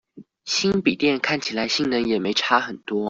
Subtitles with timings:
[0.45, 2.99] 新筆電看起來性能也沒差很多